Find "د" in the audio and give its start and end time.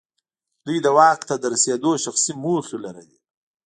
0.85-0.87